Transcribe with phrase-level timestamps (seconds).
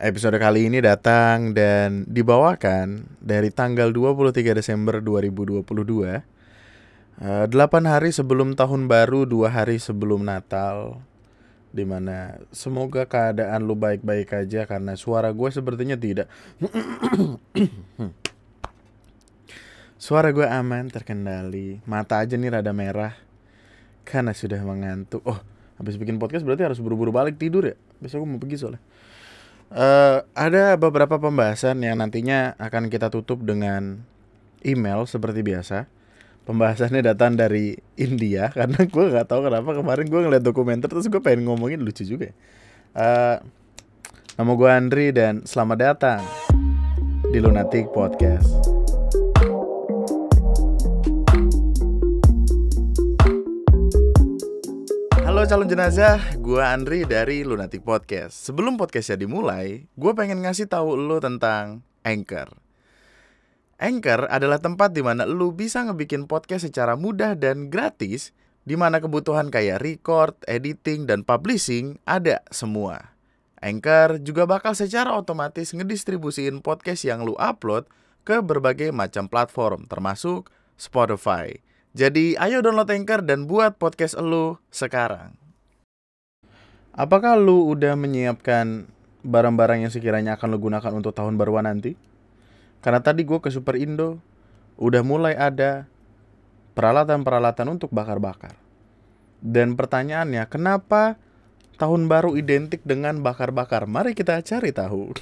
[0.00, 6.24] Episode kali ini datang dan dibawakan dari tanggal 23 Desember 2022 uh,
[7.20, 7.52] 8
[7.84, 11.04] hari sebelum tahun baru, dua hari sebelum Natal.
[11.68, 16.32] Di mana semoga keadaan lu baik-baik aja karena suara gue sepertinya tidak.
[20.00, 21.84] Suara gue aman, terkendali.
[21.84, 23.20] Mata aja nih rada merah.
[24.08, 25.20] Karena sudah mengantuk.
[25.28, 25.36] Oh,
[25.76, 27.76] habis bikin podcast berarti harus buru-buru balik tidur ya?
[28.00, 28.80] Besok gue mau pergi soalnya
[29.70, 34.02] Uh, ada beberapa pembahasan yang nantinya akan kita tutup dengan
[34.66, 35.86] email seperti biasa.
[36.42, 41.22] Pembahasannya datang dari India karena gue nggak tahu kenapa kemarin gue ngeliat dokumenter terus gue
[41.22, 42.34] pengen ngomongin lucu juga.
[42.90, 43.38] Uh,
[44.34, 46.20] nama gue Andri dan selamat datang
[47.30, 48.79] di Lunatic Podcast.
[55.50, 58.38] Calon jenazah, gue Andri dari Lunatic Podcast.
[58.38, 62.54] Sebelum podcastnya dimulai, gue pengen ngasih tahu lo tentang Anchor.
[63.74, 68.30] Anchor adalah tempat di mana lo bisa ngebikin podcast secara mudah dan gratis,
[68.62, 73.18] di mana kebutuhan kayak record, editing, dan publishing ada semua.
[73.58, 77.90] Anchor juga bakal secara otomatis ngedistribusiin podcast yang lu upload
[78.22, 80.46] ke berbagai macam platform, termasuk
[80.78, 81.58] Spotify.
[81.90, 85.39] Jadi ayo download Anchor dan buat podcast lu sekarang.
[86.90, 88.90] Apakah lu udah menyiapkan
[89.22, 91.94] barang-barang yang sekiranya akan lu gunakan untuk tahun baruan nanti?
[92.82, 94.18] Karena tadi gue ke Super Indo,
[94.80, 95.86] udah mulai ada
[96.74, 98.56] peralatan-peralatan untuk bakar-bakar.
[99.40, 101.20] Dan pertanyaannya, kenapa
[101.76, 103.84] tahun baru identik dengan bakar-bakar?
[103.86, 105.14] Mari kita cari tahu.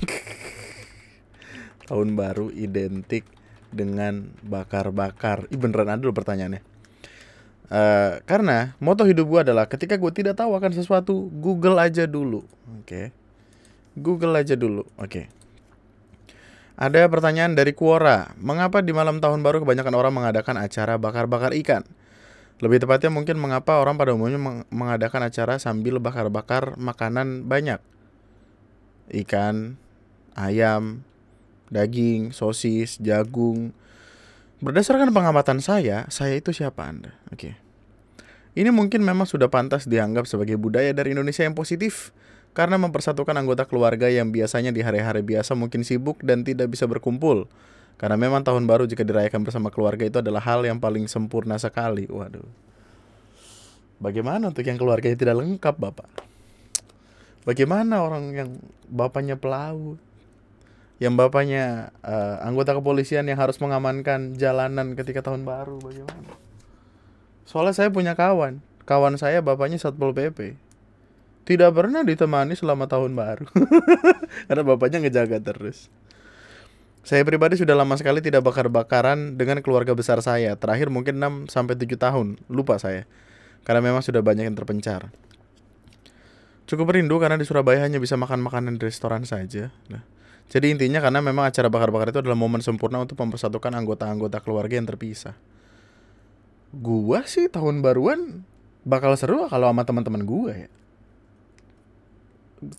[1.88, 3.27] tahun baru identik
[3.75, 5.50] dengan bakar-bakar?
[5.53, 6.77] Ih beneran ada loh pertanyaannya.
[7.69, 12.48] Uh, karena moto hidup gue adalah ketika gue tidak tahu akan sesuatu, Google aja dulu.
[12.80, 12.84] Oke.
[12.84, 13.06] Okay.
[13.98, 14.88] Google aja dulu.
[14.97, 15.05] Oke.
[15.05, 15.27] Okay.
[16.78, 18.33] Ada pertanyaan dari Quora.
[18.38, 21.83] Mengapa di malam tahun baru kebanyakan orang mengadakan acara bakar-bakar ikan?
[22.62, 24.38] Lebih tepatnya mungkin mengapa orang pada umumnya
[24.71, 27.82] mengadakan acara sambil bakar-bakar makanan banyak?
[29.10, 29.75] Ikan,
[30.38, 31.03] ayam,
[31.75, 33.75] daging, sosis, jagung.
[34.62, 37.15] Berdasarkan pengamatan saya, saya itu siapa Anda?
[37.34, 37.54] Oke.
[37.54, 37.67] Okay.
[38.56, 42.12] Ini mungkin memang sudah pantas dianggap sebagai budaya dari Indonesia yang positif
[42.56, 47.47] karena mempersatukan anggota keluarga yang biasanya di hari-hari biasa mungkin sibuk dan tidak bisa berkumpul.
[47.98, 52.06] Karena memang tahun baru jika dirayakan bersama keluarga itu adalah hal yang paling sempurna sekali.
[52.06, 52.47] Waduh.
[53.98, 56.06] Bagaimana untuk yang keluarganya tidak lengkap, Bapak?
[57.42, 58.50] Bagaimana orang yang
[58.86, 59.98] bapaknya pelaut?
[60.98, 66.47] yang bapaknya uh, anggota kepolisian yang harus mengamankan jalanan ketika tahun baru bagaimana?
[67.48, 70.60] Soalnya saya punya kawan, kawan saya bapaknya satpol pp,
[71.48, 73.48] tidak pernah ditemani selama tahun baru,
[74.53, 75.88] karena bapaknya ngejaga terus.
[77.09, 80.60] Saya pribadi sudah lama sekali tidak bakar-bakaran dengan keluarga besar saya.
[80.60, 83.09] Terakhir mungkin 6 sampai 7 tahun, lupa saya.
[83.65, 85.09] Karena memang sudah banyak yang terpencar.
[86.69, 89.72] Cukup rindu karena di Surabaya hanya bisa makan makanan di restoran saja.
[89.88, 90.04] Nah,
[90.53, 94.84] jadi intinya karena memang acara bakar-bakar itu adalah momen sempurna untuk mempersatukan anggota-anggota keluarga yang
[94.84, 95.32] terpisah.
[96.74, 98.44] Gua sih tahun baruan
[98.84, 100.68] bakal seru kalau sama teman-teman gua ya.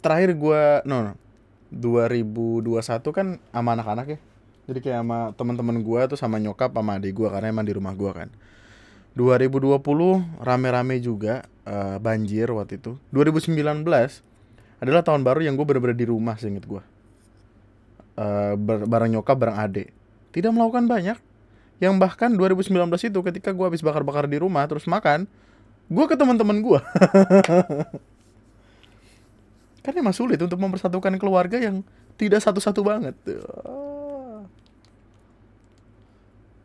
[0.04, 1.14] Terakhir gua no, no
[1.74, 4.20] 2021 kan sama anak-anak ya.
[4.70, 7.94] Jadi kayak sama teman-teman gua tuh sama nyokap sama adik gua karena emang di rumah
[7.98, 8.30] gua kan.
[9.18, 9.82] 2020
[10.40, 12.96] rame-rame juga uh, banjir waktu itu.
[13.10, 13.58] 2019
[14.80, 16.80] adalah tahun baru yang gue bener-bener di rumah seinget gue
[18.20, 19.92] uh, bareng nyokap bareng adik
[20.32, 21.18] tidak melakukan banyak
[21.80, 22.76] yang bahkan 2019
[23.08, 25.28] itu ketika gue habis bakar-bakar di rumah terus makan
[25.88, 26.80] gue ke teman-teman gue
[29.84, 31.82] kan emang sulit untuk mempersatukan keluarga yang
[32.20, 33.16] tidak satu-satu banget.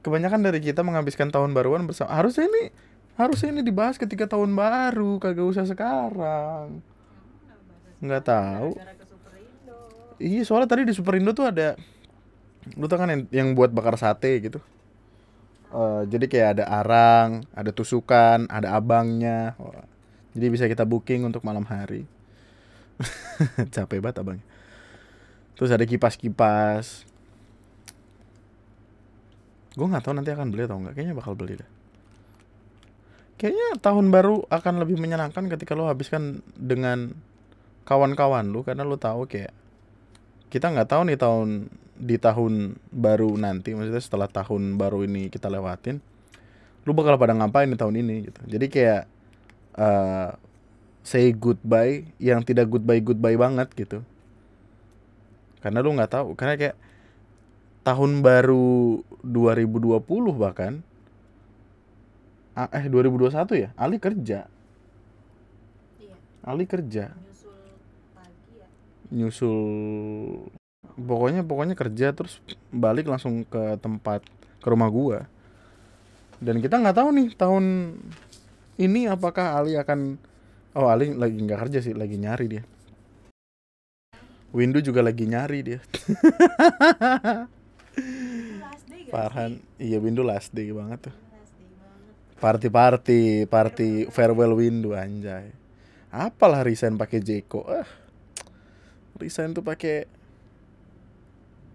[0.04, 2.12] Kebanyakan dari kita menghabiskan tahun baruan bersama.
[2.12, 2.74] Harusnya ini
[3.14, 6.82] harusnya ini dibahas ketika tahun baru kagak usah sekarang.
[8.02, 8.70] Nggak tahu.
[10.18, 11.78] Iya soalnya tadi di Superindo tuh ada
[12.76, 14.58] lu tau kan yang, yang buat bakar sate gitu.
[15.74, 19.58] Uh, jadi kayak ada arang, ada tusukan, ada abangnya.
[19.58, 19.82] Wah.
[20.34, 22.06] Jadi bisa kita booking untuk malam hari.
[23.74, 24.38] Capek banget abang.
[25.58, 27.02] Terus ada kipas-kipas.
[29.74, 30.94] Gue nggak tahu nanti akan beli atau enggak.
[30.94, 31.70] Kayaknya bakal beli deh.
[33.34, 37.18] Kayaknya tahun baru akan lebih menyenangkan ketika lo habiskan dengan
[37.82, 39.52] kawan-kawan lu karena lo tahu kayak
[40.48, 45.46] kita nggak tahu nih tahun di tahun baru nanti maksudnya setelah tahun baru ini kita
[45.46, 46.02] lewatin
[46.84, 48.40] lu bakal pada ngapain di tahun ini gitu.
[48.44, 49.02] Jadi kayak
[49.80, 50.36] uh,
[51.00, 54.04] say goodbye yang tidak goodbye goodbye banget gitu.
[55.64, 56.76] Karena lu nggak tahu karena kayak
[57.84, 60.00] tahun baru 2020
[60.36, 60.84] bahkan
[62.52, 64.44] ah, eh 2021 ya Ali kerja.
[65.96, 67.16] Iya, Ali kerja.
[67.16, 67.56] Nyusul
[68.12, 68.68] pagi ya.
[69.08, 70.52] nyusul
[70.94, 72.38] pokoknya pokoknya kerja terus
[72.70, 74.22] balik langsung ke tempat
[74.62, 75.26] ke rumah gua.
[76.38, 77.64] Dan kita nggak tahu nih tahun
[78.78, 80.18] ini apakah Ali akan
[80.74, 82.62] oh Ali lagi nggak kerja sih lagi nyari dia.
[84.54, 85.80] Windu juga lagi nyari dia.
[89.10, 91.16] Farhan iya Windu last day banget tuh.
[92.38, 95.50] Party party party farewell Windu anjay.
[96.14, 97.86] Apalah resign pakai Jeko ah.
[99.18, 100.06] Resign tuh pakai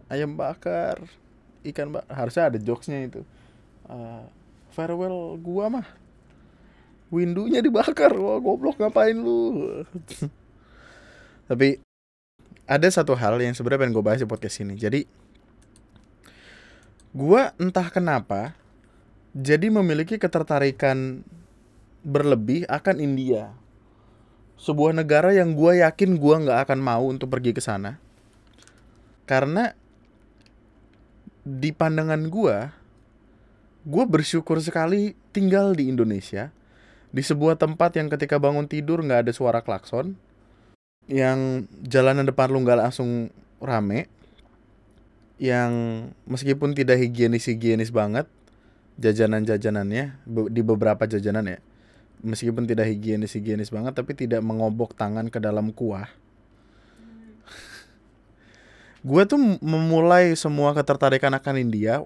[0.10, 1.06] ayam bakar
[1.64, 3.22] ikan bak harusnya ada jokesnya itu.
[3.90, 4.24] Eh,
[4.74, 5.88] farewell gua mah
[7.14, 8.14] windunya dibakar.
[8.14, 9.84] Wah goblok ngapain lu?
[11.50, 11.82] Tapi
[12.70, 14.78] ada satu hal yang sebenarnya pengen gue bahas di podcast ini.
[14.78, 15.02] Jadi
[17.10, 18.54] gua entah kenapa
[19.34, 21.26] jadi memiliki ketertarikan
[22.06, 23.50] berlebih akan India.
[24.60, 27.98] Sebuah negara yang gue yakin gua nggak akan mau untuk pergi ke sana.
[29.26, 29.74] Karena
[31.50, 32.78] di pandangan gua
[33.90, 36.54] gue bersyukur sekali tinggal di Indonesia
[37.10, 40.14] di sebuah tempat yang ketika bangun tidur nggak ada suara klakson
[41.10, 44.06] yang jalanan depan lu nggak langsung rame
[45.42, 45.72] yang
[46.30, 48.30] meskipun tidak higienis higienis banget
[49.02, 51.60] jajanan jajanannya di beberapa jajanan ya
[52.22, 56.12] meskipun tidak higienis higienis banget tapi tidak mengobok tangan ke dalam kuah
[59.00, 62.04] gue tuh memulai semua ketertarikan akan India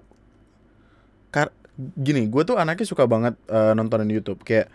[1.34, 1.50] kar
[1.98, 4.46] gini gue tuh anaknya suka banget eh, nontonin YouTube.
[4.46, 4.70] Kayak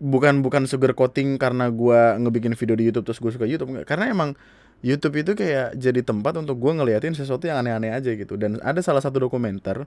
[0.00, 4.08] bukan bukan sugar coating karena gue ngebikin video di YouTube terus gue suka YouTube karena
[4.08, 4.32] emang
[4.80, 8.36] YouTube itu kayak jadi tempat untuk gue ngeliatin sesuatu yang aneh-aneh aja gitu.
[8.36, 9.84] Dan ada salah satu dokumenter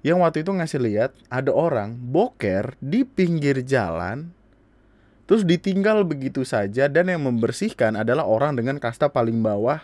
[0.00, 4.32] yang waktu itu ngasih lihat ada orang boker di pinggir jalan
[5.30, 9.78] terus ditinggal begitu saja dan yang membersihkan adalah orang dengan kasta paling bawah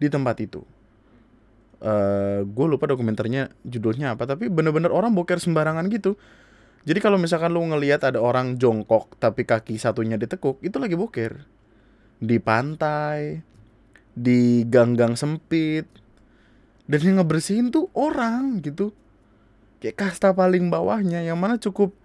[0.00, 0.64] di tempat itu.
[1.84, 6.16] Eh gue lupa dokumenternya judulnya apa tapi bener-bener orang boker sembarangan gitu.
[6.88, 11.44] Jadi kalau misalkan lu ngelihat ada orang jongkok tapi kaki satunya ditekuk itu lagi boker.
[12.16, 13.44] Di pantai
[14.16, 15.84] di gang-gang sempit.
[16.88, 18.96] Dan yang ngebersihin tuh orang gitu.
[19.84, 21.99] Kayak kasta paling bawahnya yang mana cukup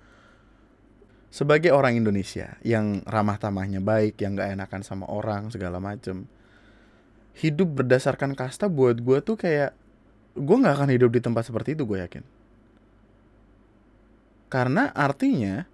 [1.35, 6.31] sebagai orang Indonesia yang ramah tamahnya baik yang gak enakan sama orang segala macem
[7.35, 9.75] hidup berdasarkan kasta buat gue tuh kayak
[10.39, 12.23] gue nggak akan hidup di tempat seperti itu gue yakin.
[14.47, 15.67] Karena artinya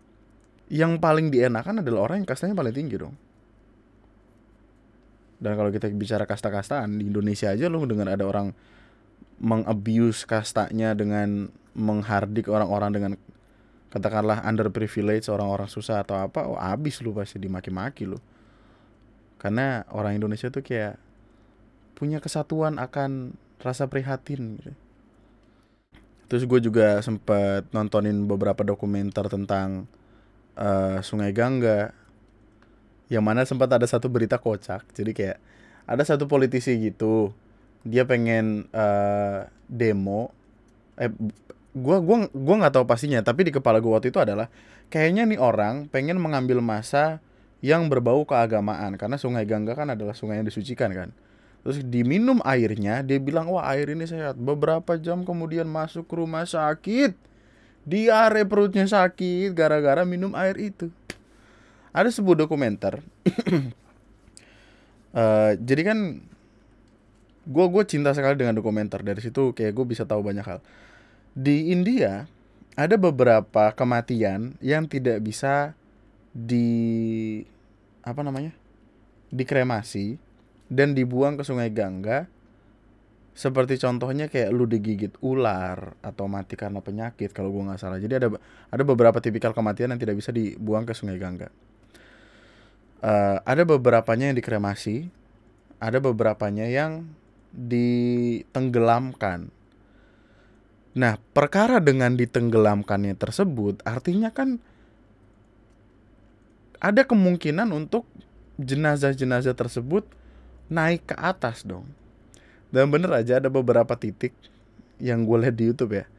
[0.73, 3.13] yang paling dienakan adalah orang yang kastanya paling tinggi dong.
[5.37, 8.57] Dan kalau kita bicara kasta-kastaan di Indonesia aja lu dengar ada orang
[9.37, 13.11] mengabuse kastanya dengan menghardik orang-orang dengan
[13.91, 18.17] katakanlah underprivileged orang-orang susah atau apa oh abis lu pasti dimaki-maki lu
[19.41, 21.01] karena orang Indonesia tuh kayak
[21.97, 24.73] punya kesatuan akan rasa prihatin gitu.
[26.29, 29.85] Terus gue juga sempet nontonin beberapa dokumenter tentang
[30.55, 31.91] eh, Sungai Gangga
[33.11, 34.87] yang mana sempat ada satu berita kocak.
[34.93, 35.37] Jadi kayak
[35.89, 37.33] ada satu politisi gitu,
[37.83, 40.31] dia pengen eh, demo
[41.01, 41.09] eh
[41.71, 44.51] gua gua gua nggak tahu pastinya, tapi di kepala gua waktu itu adalah
[44.91, 47.23] kayaknya nih orang pengen mengambil masa
[47.61, 51.09] yang berbau keagamaan karena Sungai Gangga kan adalah sungai yang disucikan kan.
[51.61, 54.33] Terus diminum airnya, dia bilang, wah air ini sehat.
[54.33, 57.13] Beberapa jam kemudian masuk ke rumah sakit.
[57.85, 60.89] Diare perutnya sakit gara-gara minum air itu.
[61.93, 63.01] Ada sebuah dokumenter.
[65.11, 66.23] Eh, jadi kan
[67.43, 69.03] gue gue cinta sekali dengan dokumenter.
[69.03, 70.63] Dari situ kayak gue bisa tahu banyak hal.
[71.31, 72.27] Di India
[72.75, 75.75] ada beberapa kematian yang tidak bisa
[76.31, 77.43] di
[78.01, 78.55] apa namanya?
[79.31, 80.19] dikremasi
[80.67, 82.27] dan dibuang ke sungai Gangga.
[83.31, 87.95] Seperti contohnya kayak lu digigit ular atau mati karena penyakit kalau gua nggak salah.
[87.95, 88.27] Jadi ada
[88.67, 91.47] ada beberapa tipikal kematian yang tidak bisa dibuang ke sungai Gangga.
[93.01, 95.07] Eh, ada beberapanya yang dikremasi
[95.81, 97.09] ada beberapanya yang
[97.49, 99.49] ditenggelamkan
[100.91, 104.59] nah perkara dengan ditenggelamkannya tersebut artinya kan
[106.81, 108.09] ada kemungkinan untuk
[108.57, 110.03] jenazah-jenazah tersebut
[110.65, 111.85] naik ke atas dong.
[112.73, 114.33] Dan bener aja ada beberapa titik
[114.97, 116.09] yang gue lihat di YouTube ya.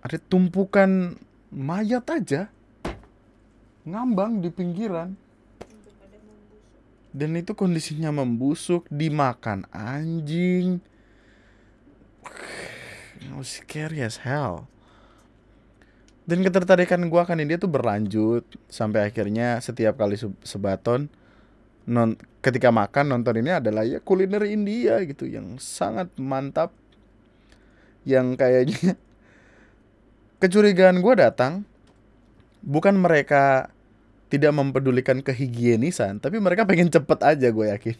[0.00, 1.20] Ada tumpukan
[1.52, 2.48] mayat aja
[3.84, 5.12] ngambang di pinggiran.
[7.10, 10.78] Dan itu kondisinya membusuk dimakan anjing
[13.20, 14.66] It was scary as hell.
[16.24, 21.10] Dan ketertarikan gua akan India tuh berlanjut sampai akhirnya setiap kali se- sebaton
[21.90, 26.72] non ketika makan nonton ini adalah ya kuliner India gitu yang sangat mantap.
[28.08, 28.90] Yang kayaknya
[30.40, 31.68] kecurigaan gua datang
[32.64, 33.72] bukan mereka
[34.30, 37.96] tidak mempedulikan kehigienisan tapi mereka pengen cepet aja gue yakin.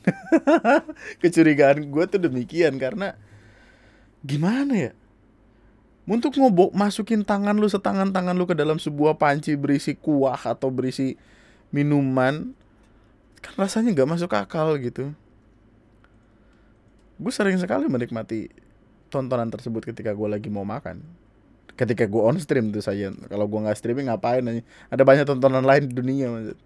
[1.27, 3.19] Kecurigaan gue tuh demikian karena
[4.23, 4.93] gimana ya
[6.09, 10.73] untuk ngobok masukin tangan lu setangan tangan lu ke dalam sebuah panci berisi kuah atau
[10.73, 11.15] berisi
[11.71, 12.57] minuman
[13.41, 15.13] kan rasanya nggak masuk akal gitu.
[17.21, 18.49] Gue sering sekali menikmati
[19.13, 21.01] tontonan tersebut ketika gue lagi mau makan.
[21.77, 24.45] Ketika gue on stream tuh saya kalau gue nggak streaming ngapain
[24.93, 26.59] ada banyak tontonan lain di dunia maksud.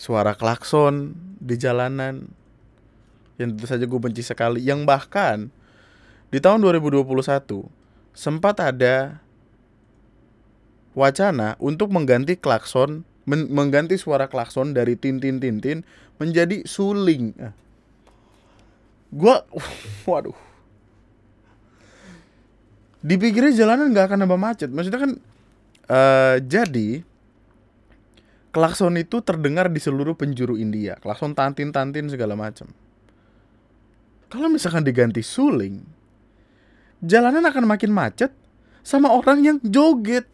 [0.00, 2.28] Suara klakson di jalanan.
[3.40, 4.60] Yang tentu saja gue benci sekali.
[4.64, 5.48] Yang bahkan
[6.30, 7.10] di tahun 2021
[8.14, 9.18] sempat ada
[10.94, 15.86] wacana untuk mengganti klakson men- mengganti suara klakson dari tintin tintin
[16.18, 17.34] menjadi suling.
[17.38, 17.54] Ah.
[19.10, 19.42] gua
[20.10, 20.36] waduh.
[23.00, 24.70] Dipikirnya jalanan nggak akan nambah macet.
[24.70, 25.12] Maksudnya kan
[25.90, 27.02] eh jadi
[28.54, 30.94] klakson itu terdengar di seluruh penjuru India.
[31.00, 32.70] Klakson tantin tantin segala macam.
[34.30, 35.99] Kalau misalkan diganti suling
[37.04, 38.32] jalanan akan makin macet
[38.84, 40.28] sama orang yang joget.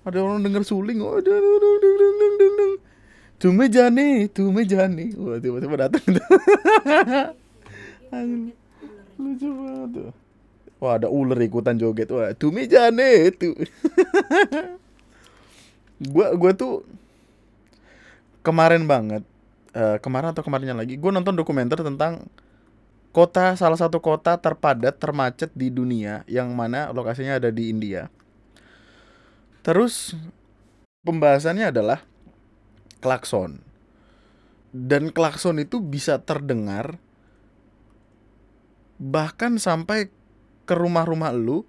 [0.00, 2.74] Ada orang denger suling oh dung, dung, dung, dung, dung, dung, dung.
[3.36, 5.12] tume jane tume jane.
[5.16, 6.04] Wah tiba-tiba datang.
[9.20, 10.10] Lucu banget tuh.
[10.80, 12.08] Wah ada ular ikutan joget.
[12.08, 13.52] Wah tume jane tuh
[16.12, 16.80] gua gua tuh
[18.40, 19.22] kemarin banget
[19.76, 22.24] eh, kemarin atau kemarinnya lagi gue nonton dokumenter tentang
[23.10, 28.06] kota salah satu kota terpadat termacet di dunia yang mana lokasinya ada di India.
[29.60, 30.14] Terus
[31.02, 32.00] pembahasannya adalah
[33.02, 33.60] klakson.
[34.70, 37.02] Dan klakson itu bisa terdengar
[39.00, 40.12] bahkan sampai
[40.62, 41.66] ke rumah-rumah lu.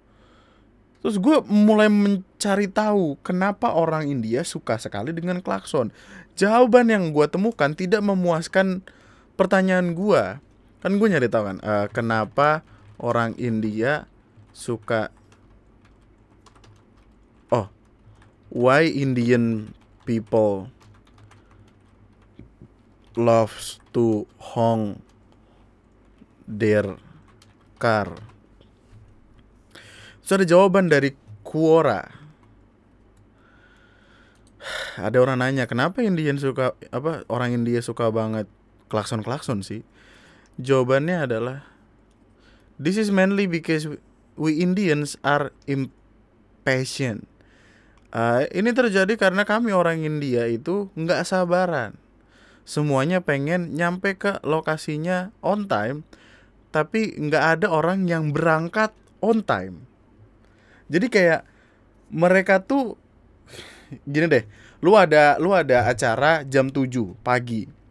[1.02, 5.90] Terus gue mulai mencari tahu kenapa orang India suka sekali dengan klakson.
[6.38, 8.86] Jawaban yang gue temukan tidak memuaskan
[9.34, 10.38] pertanyaan gue
[10.82, 12.66] kan gue nyari tahu kan eh, kenapa
[12.98, 14.10] orang India
[14.50, 15.14] suka
[17.54, 17.70] oh
[18.50, 19.70] why Indian
[20.02, 20.68] people
[23.14, 24.98] loves to honk
[26.48, 26.98] their
[27.78, 28.18] car?
[30.22, 32.06] So ada jawaban dari Quora.
[34.94, 38.46] Ada orang nanya kenapa Indian suka apa orang India suka banget
[38.86, 39.82] klakson klakson sih
[40.60, 41.72] Jawabannya adalah
[42.82, 43.86] This is mainly because
[44.34, 47.30] we Indians are impatient.
[48.10, 51.94] Uh, ini terjadi karena kami orang India itu nggak sabaran.
[52.66, 56.02] Semuanya pengen nyampe ke lokasinya on time,
[56.74, 58.90] tapi nggak ada orang yang berangkat
[59.22, 59.86] on time.
[60.90, 61.46] Jadi kayak
[62.10, 62.98] mereka tuh
[64.10, 64.44] gini deh,
[64.82, 67.81] lu ada lu ada acara jam 7 pagi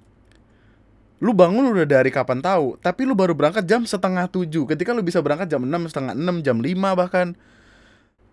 [1.21, 4.65] lu bangun udah dari kapan tahu tapi lu baru berangkat jam setengah tujuh.
[4.65, 7.37] Ketika lu bisa berangkat jam enam setengah enam jam lima bahkan.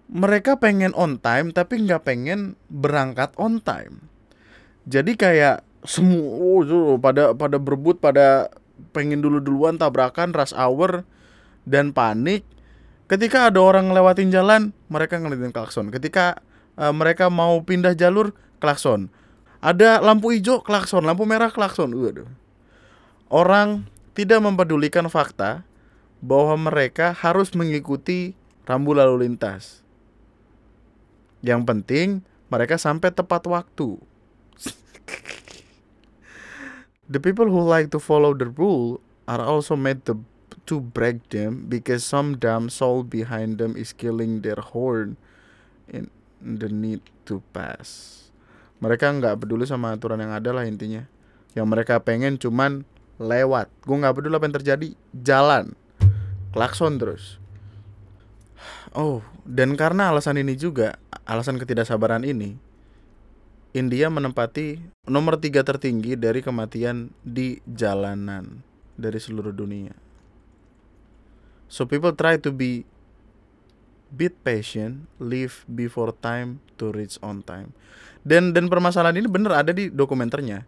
[0.08, 4.08] Mereka pengen on time tapi nggak pengen berangkat on time.
[4.88, 8.48] Jadi kayak semua tuh pada pada berebut pada
[8.96, 11.04] pengen dulu duluan tabrakan rush hour
[11.68, 12.40] dan panik.
[13.04, 15.92] Ketika ada orang ngelewatin jalan mereka ngeliatin klakson.
[15.92, 16.40] Ketika
[16.80, 18.32] uh, mereka mau pindah jalur
[18.64, 19.12] klakson.
[19.60, 21.04] Ada lampu hijau klakson.
[21.04, 21.92] Lampu merah klakson.
[21.92, 22.47] Waduh
[23.28, 25.62] orang tidak mempedulikan fakta
[26.18, 28.34] bahwa mereka harus mengikuti
[28.66, 29.86] rambu lalu lintas.
[31.40, 32.08] Yang penting
[32.50, 34.02] mereka sampai tepat waktu.
[37.12, 38.98] the people who like to follow the rule
[39.30, 40.18] are also made to,
[40.66, 45.14] to break them because some dumb soul behind them is killing their horn
[45.86, 46.10] in
[46.42, 48.16] the need to pass.
[48.82, 51.06] Mereka nggak peduli sama aturan yang ada lah intinya.
[51.54, 52.86] Yang mereka pengen cuman
[53.18, 53.68] lewat.
[53.84, 54.88] Gue nggak peduli apa yang terjadi.
[55.12, 55.74] Jalan.
[56.54, 57.42] Klakson terus.
[58.96, 62.60] Oh dan karena alasan ini juga alasan ketidaksabaran ini
[63.72, 68.60] India menempati nomor tiga tertinggi dari kematian di jalanan
[68.96, 69.92] dari seluruh dunia.
[71.68, 72.88] So people try to be
[74.08, 77.76] bit patient live before time to reach on time.
[78.24, 80.64] Dan dan permasalahan ini bener ada di dokumenternya.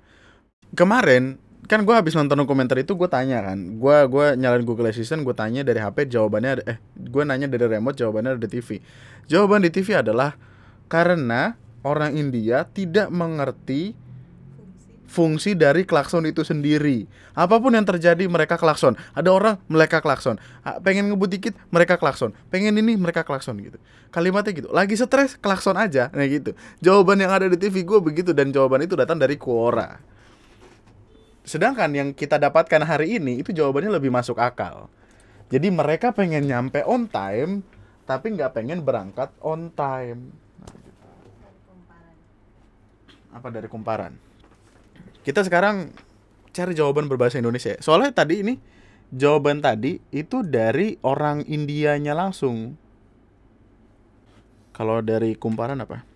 [0.77, 5.23] Kemarin kan gue habis nonton dokumenter itu gue tanya kan, gue gua nyalain Google Assistant,
[5.23, 8.81] gue tanya dari HP jawabannya ada, eh gue nanya dari remote jawabannya ada di TV.
[9.31, 10.35] Jawaban di TV adalah
[10.91, 11.55] karena
[11.87, 14.09] orang India tidak mengerti fungsi
[15.11, 17.11] fungsi dari klakson itu sendiri.
[17.35, 18.95] Apa pun yang terjadi mereka klakson.
[19.11, 20.39] Ada orang mereka klakson.
[20.63, 22.31] Ah, Pengen ngebut dikit mereka klakson.
[22.55, 23.83] Pengen ini mereka klakson gitu.
[24.15, 24.69] Kalimatnya gitu.
[24.71, 26.15] Lagi stres klakson aja.
[26.15, 26.55] Nah gitu.
[26.79, 29.99] Jawaban yang ada di TV gue begitu dan jawaban itu datang dari Quora.
[31.45, 34.93] Sedangkan yang kita dapatkan hari ini itu jawabannya lebih masuk akal.
[35.51, 37.67] Jadi mereka pengen nyampe on time
[38.07, 40.35] tapi nggak pengen berangkat on time.
[41.39, 42.15] dari kumparan
[43.31, 44.13] Apa dari kumparan?
[45.23, 45.95] Kita sekarang
[46.51, 47.79] cari jawaban berbahasa Indonesia.
[47.79, 48.55] Soalnya tadi ini
[49.15, 52.75] jawaban tadi itu dari orang Indianya langsung.
[54.75, 56.10] Kalau dari kumparan apa?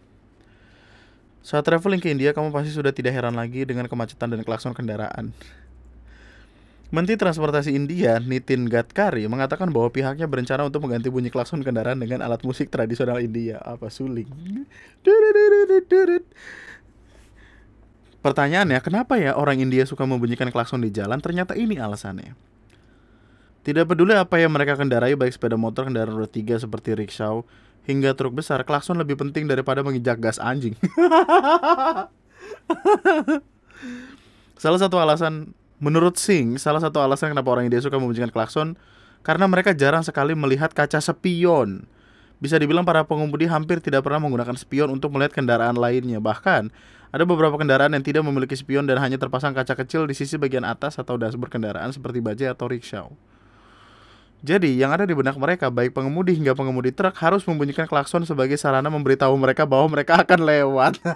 [1.44, 5.28] Saat traveling ke India, kamu pasti sudah tidak heran lagi dengan kemacetan dan klakson kendaraan.
[6.88, 12.24] Menteri Transportasi India, Nitin Gadkari, mengatakan bahwa pihaknya berencana untuk mengganti bunyi klakson kendaraan dengan
[12.24, 13.60] alat musik tradisional India.
[13.60, 14.30] Apa suling?
[18.24, 21.20] Pertanyaannya, kenapa ya orang India suka membunyikan klakson di jalan?
[21.20, 22.32] Ternyata ini alasannya.
[23.68, 27.44] Tidak peduli apa yang mereka kendarai, baik sepeda motor, kendaraan roda 3 seperti rickshaw,
[27.84, 30.72] hingga truk besar, klakson lebih penting daripada menginjak gas anjing.
[34.62, 38.76] salah satu alasan, menurut Singh, salah satu alasan kenapa orang India suka membunyikan klakson,
[39.20, 41.84] karena mereka jarang sekali melihat kaca spion.
[42.42, 46.20] Bisa dibilang para pengemudi hampir tidak pernah menggunakan spion untuk melihat kendaraan lainnya.
[46.20, 46.68] Bahkan,
[47.14, 50.66] ada beberapa kendaraan yang tidak memiliki spion dan hanya terpasang kaca kecil di sisi bagian
[50.66, 53.08] atas atau dashboard kendaraan seperti bajai atau rickshaw.
[54.44, 58.60] Jadi, yang ada di benak mereka, baik pengemudi hingga pengemudi truk harus membunyikan klakson sebagai
[58.60, 61.00] sarana memberitahu mereka bahwa mereka akan lewat.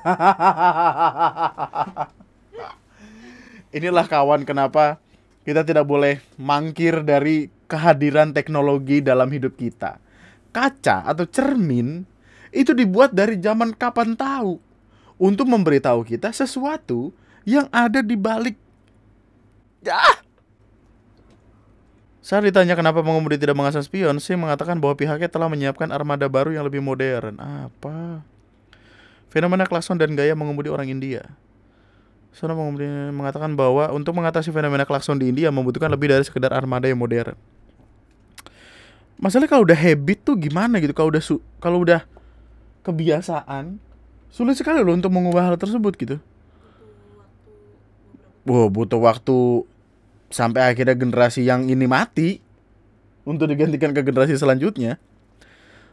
[3.76, 4.96] Inilah kawan kenapa
[5.44, 10.00] kita tidak boleh mangkir dari kehadiran teknologi dalam hidup kita.
[10.48, 12.08] Kaca atau cermin
[12.48, 14.56] itu dibuat dari zaman kapan tahu
[15.20, 17.12] untuk memberitahu kita sesuatu
[17.44, 18.56] yang ada di balik
[19.84, 20.00] ya
[22.28, 26.52] saat ditanya kenapa pengemudi tidak mengasah spion, Singh mengatakan bahwa pihaknya telah menyiapkan armada baru
[26.52, 27.40] yang lebih modern.
[27.40, 28.20] Apa?
[29.32, 31.24] Fenomena klakson dan gaya mengemudi orang India.
[32.36, 32.84] Pengemudi
[33.16, 37.32] mengatakan bahwa untuk mengatasi fenomena klakson di India membutuhkan lebih dari sekedar armada yang modern.
[39.16, 40.92] Masalahnya kalau udah habit tuh gimana gitu?
[40.92, 42.04] Kalau udah su- kalau udah
[42.84, 43.80] kebiasaan,
[44.28, 46.16] sulit sekali loh untuk mengubah hal tersebut gitu.
[48.44, 49.64] Wow, butuh waktu
[50.28, 52.40] sampai akhirnya generasi yang ini mati
[53.28, 54.96] untuk digantikan ke generasi selanjutnya.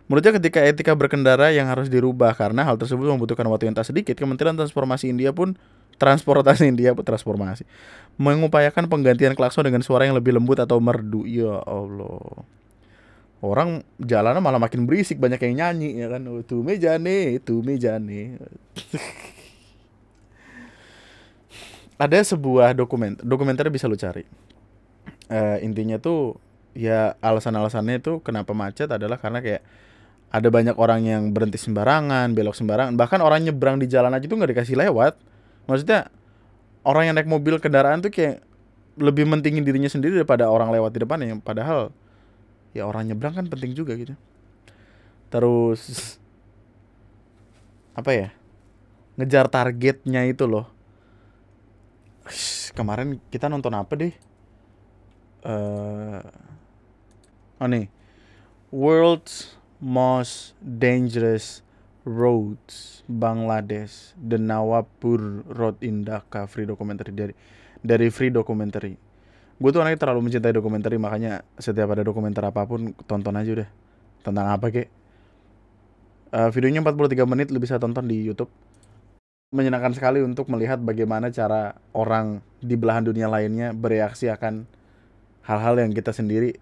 [0.05, 4.13] Menurutnya ketika etika berkendara yang harus dirubah karena hal tersebut membutuhkan waktu yang tak sedikit,
[4.13, 5.57] Kementerian Transformasi India pun
[5.97, 7.63] transportasi India pun transformasi
[8.19, 11.25] mengupayakan penggantian klakson dengan suara yang lebih lembut atau merdu.
[11.25, 12.45] Ya Allah.
[13.43, 16.21] Orang jalanan malah makin berisik, banyak yang nyanyi ya kan.
[16.29, 18.37] Oh, Tuh mejane, tuh mejane.
[21.95, 24.27] ada sebuah dokumen dokumenter bisa lu cari.
[25.31, 26.37] Eh, intinya tuh
[26.75, 29.63] ya alasan-alasannya itu kenapa macet adalah karena kayak
[30.29, 32.99] ada banyak orang yang berhenti sembarangan belok sembarangan.
[32.99, 35.15] Bahkan orang nyebrang di jalan aja tuh nggak dikasih lewat.
[35.71, 36.11] Maksudnya
[36.83, 38.43] orang yang naik mobil kendaraan tuh kayak
[38.99, 41.91] lebih mentingin dirinya sendiri daripada orang lewat di depan yang padahal
[42.75, 44.13] ya orang nyebrang kan penting juga gitu.
[45.31, 46.19] Terus
[47.95, 48.29] apa ya?
[49.15, 50.74] Ngejar targetnya itu loh
[52.77, 54.13] kemarin kita nonton apa deh?
[55.45, 56.21] Eh
[57.61, 57.87] oh nih
[58.73, 61.63] World's Most Dangerous
[62.05, 67.13] Roads Bangladesh The Nawapur Road in Dhaka Free Documentary.
[67.13, 67.33] Dari
[67.81, 68.97] dari Free Documentary.
[69.55, 73.69] Gue tuh anaknya terlalu mencintai dokumenter makanya setiap ada dokumenter apa pun tonton aja udah.
[74.19, 74.87] Tentang apa kek?
[76.35, 78.51] Eh, videonya 43 menit lu bisa tonton di YouTube
[79.55, 84.67] menyenangkan sekali untuk melihat bagaimana cara orang di belahan dunia lainnya bereaksi akan
[85.47, 86.59] hal-hal yang kita sendiri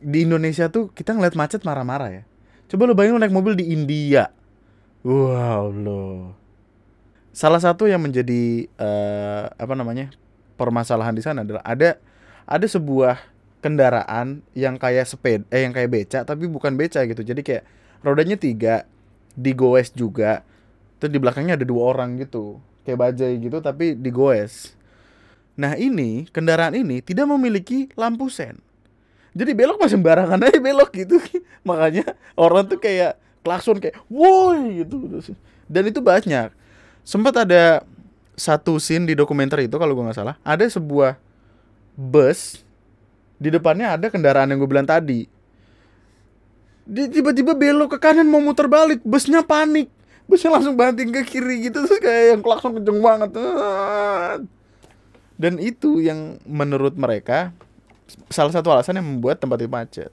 [0.00, 2.22] di Indonesia tuh kita ngeliat macet marah-marah ya.
[2.68, 4.28] Coba lu bayangin lu naik mobil di India.
[5.06, 6.34] Wow lo.
[7.30, 10.12] Salah satu yang menjadi eh, apa namanya
[10.56, 12.00] permasalahan di sana adalah ada
[12.48, 13.20] ada sebuah
[13.60, 17.22] kendaraan yang kayak sepeda eh yang kayak beca tapi bukan beca gitu.
[17.22, 17.64] Jadi kayak
[18.04, 18.84] rodanya tiga
[19.38, 20.42] digoes juga.
[20.96, 22.60] Terus di belakangnya ada dua orang gitu.
[22.86, 24.76] Kayak bajai gitu tapi digoes.
[25.56, 28.60] Nah ini kendaraan ini tidak memiliki lampu sen.
[29.36, 31.20] Jadi belok masih sembarangan aja belok gitu.
[31.68, 34.96] Makanya orang tuh kayak klakson kayak woi gitu.
[35.68, 36.52] Dan itu banyak.
[37.06, 37.86] sempat ada
[38.36, 41.16] satu scene di dokumenter itu kalau gue nggak salah ada sebuah
[41.96, 42.60] bus
[43.40, 45.24] di depannya ada kendaraan yang gue bilang tadi
[46.86, 49.90] Dia tiba-tiba belok ke kanan mau muter balik busnya panik
[50.26, 53.30] busnya langsung banting ke kiri gitu terus kayak yang klakson kenceng banget.
[55.38, 57.54] Dan itu yang menurut mereka
[58.30, 60.10] salah satu alasan yang membuat tempat itu macet.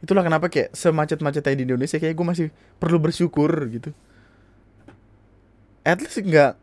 [0.00, 2.46] Itulah kenapa kayak semacet-macetnya di Indonesia kayak gue masih
[2.80, 3.92] perlu bersyukur gitu.
[5.84, 6.56] At least nggak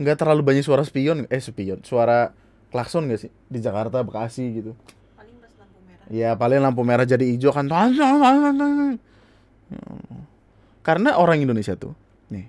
[0.00, 2.32] nggak terlalu banyak suara spion eh spion suara
[2.72, 4.72] klakson gak sih di Jakarta Bekasi gitu.
[5.12, 6.08] Paling lampu merah.
[6.08, 7.68] Ya paling lampu merah jadi hijau kan
[10.80, 11.92] karena orang Indonesia tuh
[12.32, 12.46] nih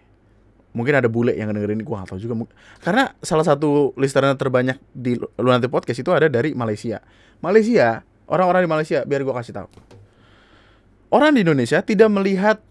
[0.72, 2.48] mungkin ada bule yang dengerin gua nggak tahu juga
[2.80, 7.04] karena salah satu listener terbanyak di Lunati Podcast itu ada dari Malaysia.
[7.44, 9.70] Malaysia orang-orang di Malaysia biar gua kasih tahu.
[11.12, 12.63] Orang di Indonesia tidak melihat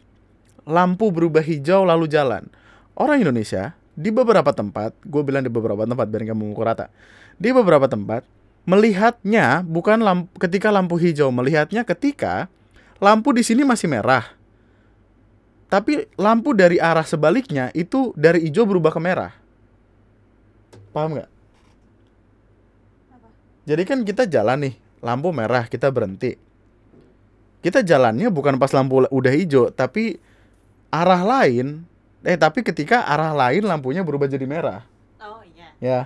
[0.65, 2.49] lampu berubah hijau lalu jalan.
[2.97, 6.89] Orang Indonesia di beberapa tempat gue bilang di beberapa tempat biar kamu mengukur rata
[7.37, 8.25] di beberapa tempat
[8.65, 12.49] melihatnya bukan lampu, ketika lampu hijau melihatnya ketika
[12.97, 14.25] lampu di sini masih merah
[15.71, 19.33] tapi lampu dari arah sebaliknya itu dari hijau berubah ke merah.
[20.91, 21.31] Paham nggak?
[23.71, 26.35] Jadi kan kita jalan nih lampu merah kita berhenti.
[27.63, 30.19] Kita jalannya bukan pas lampu udah hijau tapi
[30.91, 31.87] arah lain.
[32.27, 34.83] Eh tapi ketika arah lain lampunya berubah jadi merah.
[35.23, 35.71] Oh iya.
[35.79, 36.01] Ya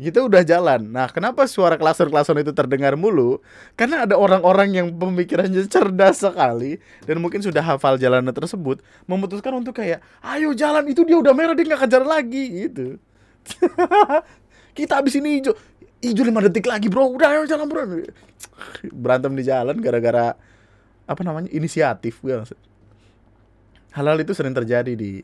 [0.00, 0.88] Kita udah jalan.
[0.88, 3.44] Nah, kenapa suara klason-klason itu terdengar mulu?
[3.76, 9.76] Karena ada orang-orang yang pemikirannya cerdas sekali dan mungkin sudah hafal jalanan tersebut, memutuskan untuk
[9.76, 12.96] kayak, ayo jalan itu dia udah merah dia nggak kejar lagi gitu.
[14.78, 15.54] kita habis ini hijau,
[16.00, 17.82] hijau lima detik lagi bro, udah ayo jalan bro.
[18.90, 20.34] Berantem di jalan gara-gara
[21.04, 22.58] apa namanya inisiatif gue maksud.
[23.92, 25.20] Hal-hal itu sering terjadi di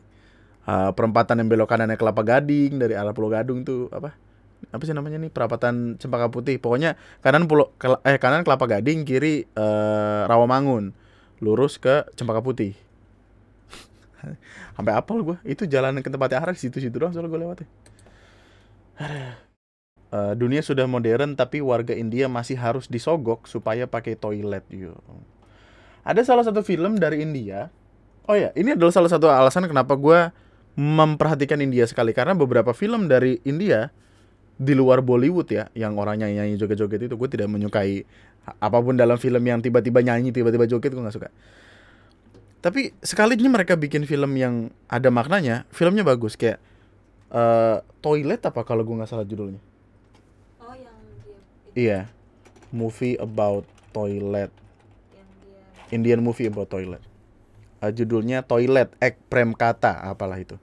[0.69, 4.28] uh, perempatan yang belok kanannya Kelapa Gading dari arah Pulau Gadung tuh apa?
[4.69, 5.31] Apa sih namanya nih?
[5.31, 6.59] Perapatan Cempaka Putih.
[6.59, 7.71] Pokoknya kanan pulau
[8.03, 10.93] eh kanan Kelapa Gading kiri eh, Rawamangun.
[11.39, 12.75] Lurus ke Cempaka Putih.
[14.75, 17.67] Sampai apal gue itu jalan ke tempatnya Ara di situ situ doang soalnya gue lewatnya.
[20.09, 24.97] Eh, dunia sudah modern tapi warga India masih harus disogok supaya pakai toilet yo.
[26.01, 27.69] Ada salah satu film dari India.
[28.25, 30.33] Oh ya ini adalah salah satu alasan kenapa gue
[30.73, 32.17] memperhatikan India sekali.
[32.17, 33.93] Karena beberapa film dari India
[34.59, 38.03] di luar Bollywood ya yang orang nyanyi nyanyi joget joget itu gue tidak menyukai
[38.59, 41.31] apa pun dalam film yang tiba-tiba nyanyi tiba-tiba joget gue nggak suka.
[42.59, 46.59] Tapi sekalinya mereka bikin film yang ada maknanya filmnya bagus kayak
[47.31, 49.63] eh, toilet apa kalau gue nggak salah judulnya?
[50.59, 50.95] Oh yang
[51.71, 52.01] dia iya.
[52.75, 53.63] Movie about
[53.95, 54.51] toilet.
[55.15, 56.99] Yang dia Indian movie about toilet.
[57.79, 60.59] Eh, judulnya toilet ek prem kata apalah itu.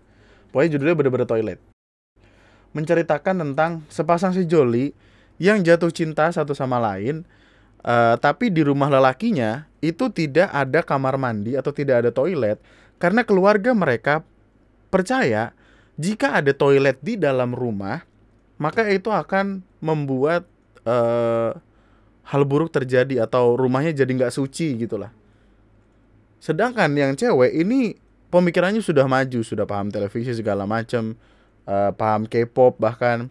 [0.52, 1.60] Pokoknya judulnya bener-bener toilet
[2.76, 4.92] menceritakan tentang sepasang sejoli
[5.40, 7.24] yang jatuh cinta satu sama lain
[7.80, 12.60] eh, tapi di rumah lelakinya itu tidak ada kamar mandi atau tidak ada toilet
[13.00, 14.20] karena keluarga mereka
[14.92, 15.56] percaya
[15.96, 18.04] jika ada toilet di dalam rumah
[18.60, 20.44] maka itu akan membuat
[20.84, 21.52] eh,
[22.26, 25.14] hal buruk terjadi atau rumahnya jadi nggak suci gitulah.
[26.42, 27.94] Sedangkan yang cewek ini
[28.30, 31.14] pemikirannya sudah maju sudah paham televisi segala macam
[31.66, 33.28] eh, paham K-pop bahkan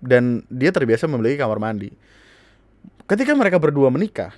[0.00, 1.92] dan dia terbiasa memiliki kamar mandi.
[3.04, 4.32] Ketika mereka berdua menikah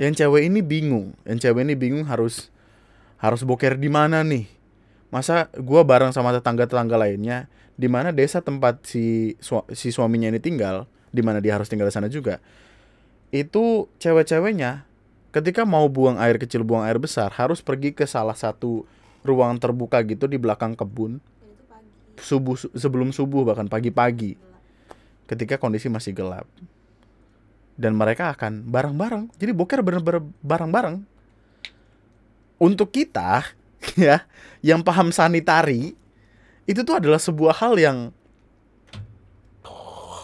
[0.00, 1.12] yang cewek ini bingung.
[1.26, 2.48] Yang cewek ini bingung harus
[3.20, 4.48] harus boker di mana nih?
[5.12, 9.34] Masa gua bareng sama tetangga-tetangga lainnya di mana desa tempat si
[9.74, 12.42] si suaminya ini tinggal di mana dia harus tinggal di sana juga.
[13.30, 14.86] Itu cewek-ceweknya
[15.34, 18.86] ketika mau buang air kecil buang air besar harus pergi ke salah satu
[19.26, 21.18] ruang terbuka gitu di belakang kebun
[22.20, 24.36] subuh sebelum subuh bahkan pagi-pagi.
[25.24, 26.46] Ketika kondisi masih gelap.
[27.74, 29.34] Dan mereka akan bareng-bareng.
[29.34, 31.02] Jadi boker bener-bener bareng-bareng.
[32.60, 33.42] Untuk kita
[33.98, 34.24] ya
[34.62, 35.92] yang paham sanitari
[36.64, 37.98] itu tuh adalah sebuah hal yang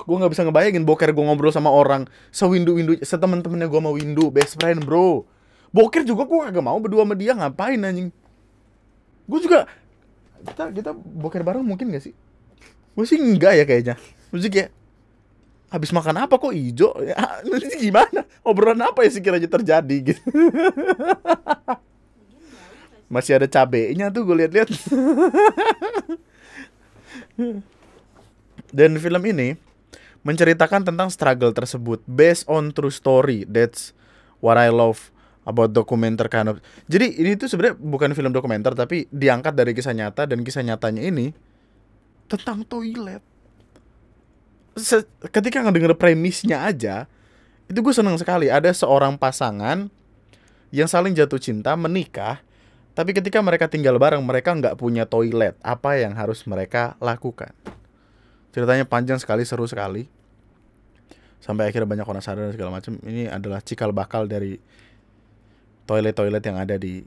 [0.01, 4.33] gue nggak bisa ngebayangin boker gue ngobrol sama orang sewindu windu setemen-temennya gue mau windu
[4.33, 5.23] best friend bro.
[5.71, 8.11] Boker juga gue kagak mau berdua sama dia ngapain anjing?
[9.31, 9.71] Gue juga
[10.47, 12.15] kita kita boker bareng mungkin gak sih?
[12.97, 13.95] Gue sih enggak ya kayaknya.
[14.33, 14.71] Maksudnya kayak
[15.71, 16.93] habis makan apa kok hijau?
[17.03, 18.27] Ya, ini gimana?
[18.43, 20.21] Obrolan apa ya sekiranya terjadi gitu?
[20.21, 20.33] Sih?
[23.11, 24.71] masih ada cabenya tuh gue lihat-lihat
[28.79, 29.59] dan film ini
[30.23, 33.43] menceritakan tentang struggle tersebut based on true story.
[33.51, 33.91] That's
[34.39, 35.11] what I love
[35.45, 36.61] about dokumenter kind of.
[36.87, 41.03] Jadi ini tuh sebenarnya bukan film dokumenter tapi diangkat dari kisah nyata dan kisah nyatanya
[41.05, 41.33] ini
[42.31, 43.25] tentang toilet.
[44.79, 47.11] Se- ketika ngedenger premisnya aja,
[47.67, 48.47] itu gue seneng sekali.
[48.47, 49.91] Ada seorang pasangan
[50.71, 52.39] yang saling jatuh cinta menikah,
[52.95, 55.59] tapi ketika mereka tinggal bareng mereka nggak punya toilet.
[55.61, 57.51] Apa yang harus mereka lakukan?
[58.51, 60.07] Ceritanya panjang sekali, seru sekali.
[61.41, 62.99] Sampai akhirnya banyak orang sadar dan segala macam.
[63.01, 64.61] Ini adalah cikal bakal dari
[65.91, 67.03] toilet-toilet yang ada di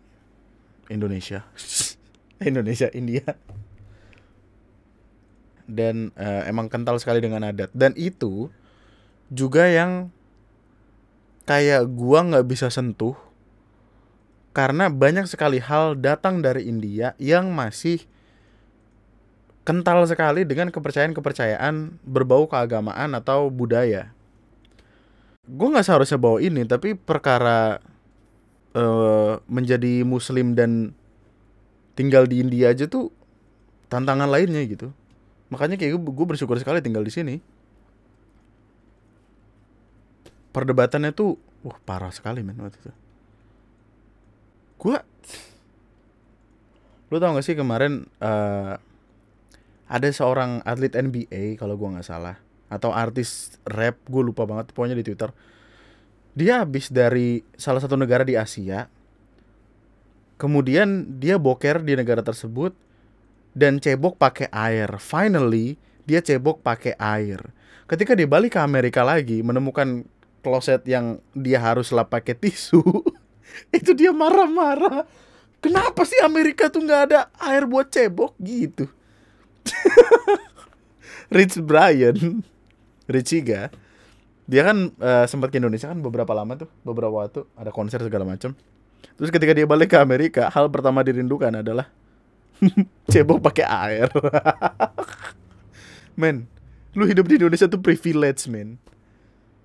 [0.91, 1.47] Indonesia.
[2.43, 3.23] Indonesia, India.
[5.63, 7.71] Dan eh, emang kental sekali dengan adat.
[7.71, 8.51] Dan itu
[9.31, 10.11] juga yang
[11.47, 13.15] kayak gua nggak bisa sentuh
[14.51, 18.05] karena banyak sekali hal datang dari India yang masih
[19.65, 24.13] kental sekali dengan kepercayaan-kepercayaan berbau keagamaan atau budaya.
[25.43, 27.81] Gue nggak seharusnya bawa ini, tapi perkara
[28.73, 30.93] eh, menjadi Muslim dan
[31.93, 33.13] tinggal di India aja tuh
[33.89, 34.89] tantangan lainnya gitu.
[35.53, 37.35] Makanya kayak gue bersyukur sekali tinggal di sini.
[40.53, 42.93] Perdebatannya tuh, wah parah sekali men waktu itu.
[44.77, 44.97] Gue,
[47.09, 48.75] lu tau gak sih kemarin eh,
[49.93, 52.41] ada seorang atlet NBA kalau gua nggak salah
[52.73, 55.29] atau artis rap gue lupa banget pokoknya di Twitter
[56.33, 58.89] dia habis dari salah satu negara di Asia
[60.43, 62.75] kemudian dia boker di negara tersebut
[63.53, 64.89] dan cebok pakai air.
[64.97, 67.39] Finally dia cebok pakai air.
[67.87, 70.03] Ketika dia balik ke Amerika lagi menemukan
[70.43, 72.83] kloset yang dia harus lap pakai tisu
[73.77, 75.07] itu dia marah-marah.
[75.63, 78.91] Kenapa sih Amerika tuh nggak ada air buat cebok gitu?
[81.35, 82.43] Rich Brian
[83.07, 83.71] Richiga
[84.43, 88.27] dia kan eh, sempat ke Indonesia kan beberapa lama tuh beberapa waktu ada konser segala
[88.27, 88.55] macam.
[89.15, 91.87] Terus ketika dia balik ke Amerika hal pertama dirindukan adalah
[93.11, 94.07] cebok pakai air.
[96.19, 96.47] Men
[96.93, 98.77] lu hidup di Indonesia tuh privilege men.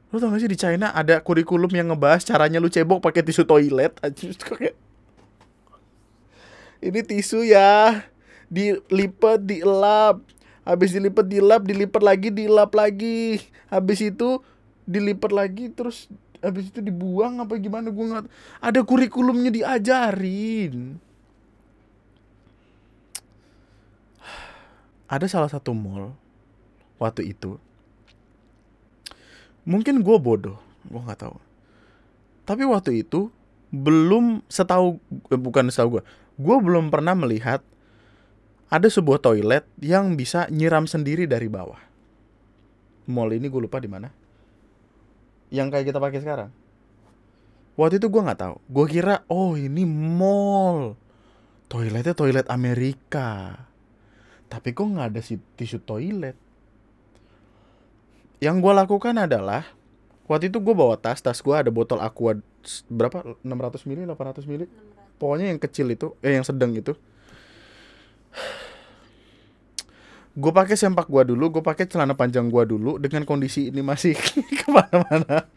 [0.08, 3.44] Lu tau gak sih di China ada kurikulum yang ngebahas caranya lu cebok pakai tisu
[3.44, 3.92] toilet?
[4.48, 4.76] Kayak
[6.78, 8.06] ini tisu ya
[8.48, 10.24] dilipat dielap
[10.62, 13.42] habis dilipat dilap dilipat lagi dilap lagi.
[13.68, 14.40] Habis itu
[14.88, 16.08] dilipat lagi terus
[16.40, 18.26] habis itu dibuang apa gimana gua nggak
[18.64, 20.96] ada kurikulumnya diajarin
[25.08, 26.16] ada salah satu mall
[26.96, 27.60] waktu itu
[29.68, 30.56] mungkin gue bodoh
[30.88, 31.36] gue nggak tahu
[32.48, 33.28] tapi waktu itu
[33.68, 34.96] belum setahu
[35.28, 36.02] eh, bukan setahu gue
[36.38, 37.60] gue belum pernah melihat
[38.68, 41.80] ada sebuah toilet yang bisa nyiram sendiri dari bawah.
[43.08, 44.12] Mall ini gue lupa di mana.
[45.48, 46.50] Yang kayak kita pakai sekarang.
[47.78, 48.56] Waktu itu gue nggak tahu.
[48.66, 50.98] Gue kira, oh ini mall.
[51.70, 53.54] Toiletnya toilet Amerika.
[54.48, 56.34] Tapi kok nggak ada si tisu toilet.
[58.42, 59.62] Yang gue lakukan adalah
[60.26, 62.38] waktu itu gue bawa tas, tas gue ada botol aqua
[62.90, 64.66] berapa 600 mili, 800 mili.
[64.66, 65.18] 600.
[65.18, 66.94] Pokoknya yang kecil itu, eh yang sedang itu.
[70.38, 74.14] Gue pakai sempak gua dulu, gue pakai celana panjang gua dulu dengan kondisi ini masih
[74.62, 75.50] ke mana-mana.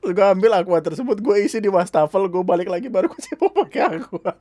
[0.00, 3.68] Terus gue ambil aqua tersebut, gue isi di wastafel, gue balik lagi baru gue coba
[3.68, 4.32] pakai aqua.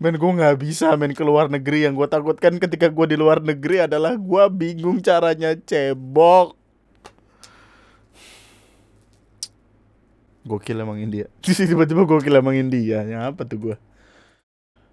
[0.00, 3.44] Men gue nggak bisa main ke luar negeri yang gue takutkan ketika gue di luar
[3.44, 6.56] negeri adalah gue bingung caranya cebok.
[10.46, 11.26] Gokil emang India.
[11.42, 13.02] Tiba-tiba gokil emang India.
[13.02, 13.76] Ya apa tuh gua?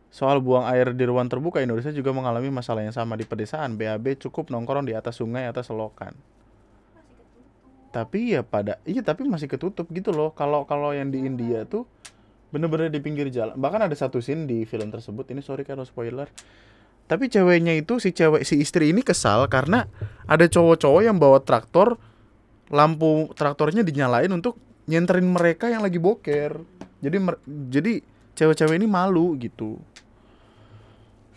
[0.09, 3.77] Soal buang air di ruang terbuka, Indonesia juga mengalami masalah yang sama di pedesaan.
[3.77, 6.13] BAB cukup nongkrong di atas sungai, atas selokan.
[7.93, 10.33] Tapi ya pada, iya tapi masih ketutup gitu loh.
[10.33, 11.85] Kalau kalau yang di India tuh
[12.53, 13.57] bener-bener di pinggir jalan.
[13.57, 15.29] Bahkan ada satu scene di film tersebut.
[15.33, 16.29] Ini sorry kalau spoiler.
[17.09, 19.89] Tapi ceweknya itu si cewek si istri ini kesal karena
[20.29, 21.97] ada cowok-cowok yang bawa traktor,
[22.69, 26.62] lampu traktornya dinyalain untuk nyenterin mereka yang lagi boker.
[27.04, 27.17] Jadi
[27.69, 28.02] jadi
[28.36, 29.80] cewek-cewek ini malu gitu.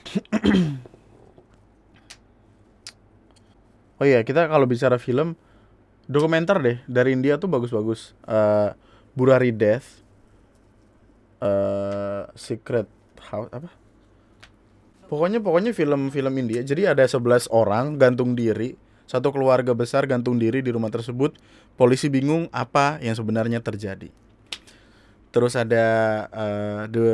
[3.98, 5.34] oh iya, kita kalau bicara film
[6.06, 8.14] dokumenter deh dari India tuh bagus-bagus.
[8.26, 8.70] Eh
[9.16, 10.02] Burari Death,
[11.42, 12.86] eh Secret
[13.32, 13.86] House apa?
[15.06, 16.66] Pokoknya pokoknya film-film India.
[16.66, 18.74] Jadi ada 11 orang gantung diri,
[19.06, 21.38] satu keluarga besar gantung diri di rumah tersebut.
[21.78, 24.10] Polisi bingung apa yang sebenarnya terjadi.
[25.30, 25.86] Terus ada
[26.30, 27.08] eh, the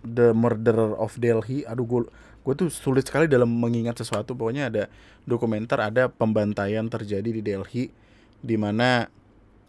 [0.00, 1.68] The Murderer of Delhi.
[1.68, 2.00] Aduh gue
[2.40, 4.32] gue tuh sulit sekali dalam mengingat sesuatu.
[4.32, 4.88] Pokoknya ada
[5.28, 7.92] dokumenter ada pembantaian terjadi di Delhi
[8.40, 9.12] di mana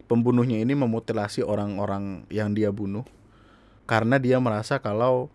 [0.08, 3.04] pembunuhnya ini memutilasi orang-orang yang dia bunuh
[3.88, 5.28] karena dia merasa kalau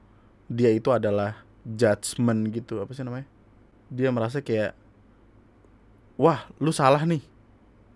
[0.48, 3.28] dia itu adalah judgment gitu apa sih namanya
[3.92, 4.76] dia merasa kayak
[6.20, 7.22] wah lu salah nih.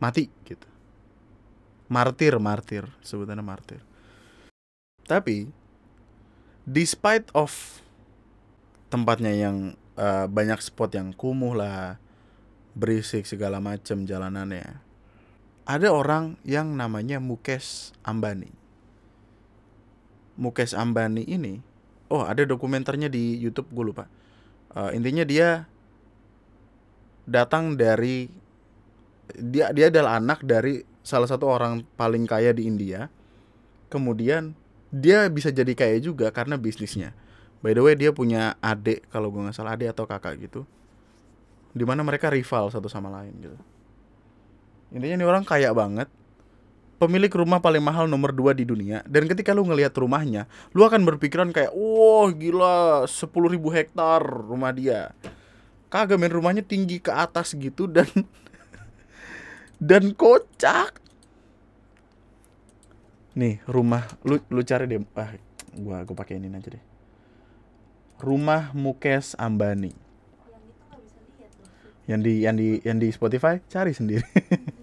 [0.00, 0.68] Mati gitu.
[1.90, 2.84] Martir martir.
[3.04, 3.80] Sebutannya martir.
[5.04, 5.50] Tapi
[6.64, 7.82] despite of
[8.88, 9.56] tempatnya yang
[9.98, 11.98] uh, banyak spot yang kumuh lah
[12.78, 14.78] berisik segala macem jalanannya
[15.70, 18.50] ada orang yang namanya Mukesh Ambani.
[20.34, 21.62] Mukesh Ambani ini
[22.10, 24.10] oh ada dokumenternya di YouTube gue lupa.
[24.74, 25.70] Uh, intinya dia
[27.30, 28.26] datang dari
[29.38, 33.06] dia dia adalah anak dari salah satu orang paling kaya di India.
[33.86, 34.58] Kemudian
[34.90, 37.14] dia bisa jadi kaya juga karena bisnisnya.
[37.62, 40.66] By the way dia punya adik kalau gue nggak salah adik atau kakak gitu
[41.70, 43.58] di mana mereka rival satu sama lain gitu.
[44.90, 46.10] Intinya ini orang kaya banget.
[47.00, 49.00] Pemilik rumah paling mahal nomor 2 di dunia.
[49.08, 50.44] Dan ketika lu ngelihat rumahnya
[50.76, 55.16] lu akan berpikiran kayak wah gila 10.000 hektar rumah dia
[55.90, 58.06] kagak main rumahnya tinggi ke atas gitu dan
[59.90, 61.02] dan kocak.
[63.34, 65.02] Nih rumah lu lu cari deh.
[65.18, 65.34] Ah
[65.74, 66.84] gua gua pakai ini aja deh.
[68.22, 69.90] Rumah Mukesh Ambani.
[72.06, 74.26] Yang di yang di yang di Spotify cari sendiri.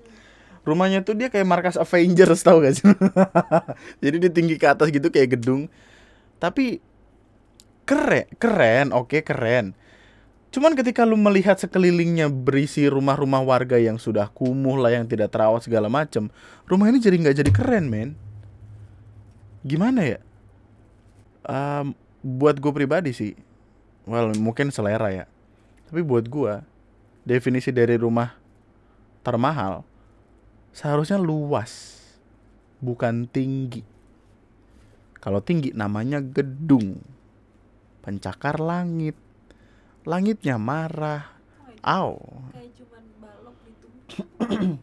[0.68, 2.84] Rumahnya tuh dia kayak markas Avengers tau gak sih?
[4.04, 5.72] Jadi dia tinggi ke atas gitu kayak gedung.
[6.44, 6.84] Tapi
[7.88, 9.72] keren keren oke keren
[10.48, 15.68] cuman ketika lu melihat sekelilingnya berisi rumah-rumah warga yang sudah kumuh lah yang tidak terawat
[15.68, 16.32] segala macem
[16.66, 18.10] rumah ini jadi nggak jadi keren men.
[19.68, 20.20] Gimana ya?
[21.48, 21.92] Em,
[22.24, 23.34] buat gue pribadi sih
[24.08, 25.26] well mungkin selera ya.
[25.92, 26.64] Tapi buat gue
[27.28, 28.36] definisi dari rumah
[29.24, 29.84] termahal
[30.72, 32.00] seharusnya luas
[32.80, 33.84] bukan tinggi.
[35.20, 37.04] Kalau tinggi namanya gedung
[38.00, 39.27] pencakar langit
[40.08, 41.36] langitnya marah.
[41.84, 42.16] Aw.
[43.68, 43.88] gitu.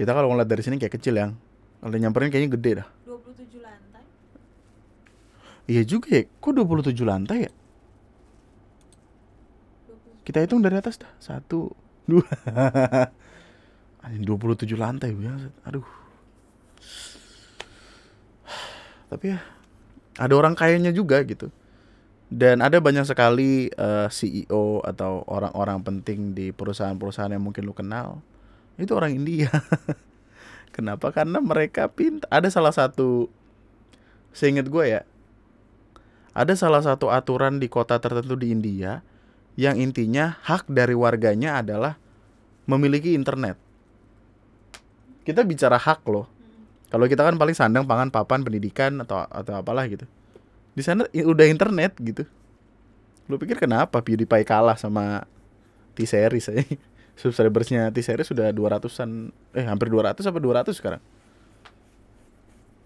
[0.00, 1.36] kita kalau ngeliat dari sini kayak kecil yang.
[1.80, 2.88] Kalau nyamperin kayaknya gede dah.
[3.04, 4.04] 27 lantai.
[5.68, 6.24] iya juga ya.
[6.24, 7.52] Kok 27 lantai ya?
[9.88, 11.12] 27 kita hitung dari atas dah.
[11.20, 11.72] Satu
[12.08, 12.24] dua.
[14.04, 15.36] Anjing 27 lantai ya.
[15.68, 15.84] Aduh.
[19.08, 19.40] Tapi ya
[20.20, 21.48] ada orang kayanya juga gitu
[22.30, 28.22] dan ada banyak sekali eh, CEO atau orang-orang penting di perusahaan-perusahaan yang mungkin lu kenal
[28.78, 29.50] itu orang India
[30.76, 33.26] kenapa karena mereka pintar ada salah satu
[34.30, 35.02] seingat gue ya
[36.30, 39.02] ada salah satu aturan di kota tertentu di India
[39.58, 41.98] yang intinya hak dari warganya adalah
[42.70, 43.58] memiliki internet.
[45.26, 46.30] Kita bicara hak loh.
[46.90, 50.06] Kalau kita kan paling sandang pangan papan pendidikan atau atau apalah gitu.
[50.74, 52.22] Di sana udah internet gitu.
[53.30, 55.26] Lu pikir kenapa PewDiePie kalah sama
[55.94, 56.64] T-Series aja?
[57.20, 61.02] Subscribersnya T-Series sudah 200-an eh hampir 200 apa 200 sekarang.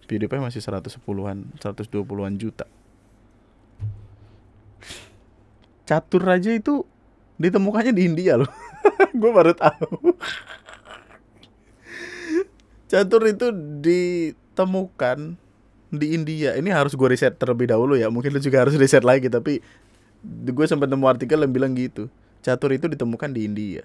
[0.04, 2.68] PewDiePie masih 110-an, 120-an juta.
[5.84, 6.84] Catur aja itu
[7.40, 8.52] ditemukannya di India loh.
[9.20, 10.16] Gue baru tahu.
[12.88, 13.48] Catur itu
[13.80, 15.40] ditemukan
[15.96, 16.56] di India.
[16.58, 18.10] Ini harus gue riset terlebih dahulu ya.
[18.12, 19.30] Mungkin lu juga harus riset lagi.
[19.30, 19.62] Tapi
[20.24, 22.10] gue sempat nemu artikel yang bilang gitu.
[22.44, 23.84] Catur itu ditemukan di India.